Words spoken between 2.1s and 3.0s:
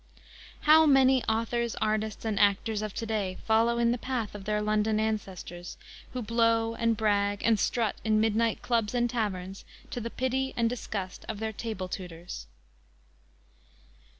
and actors of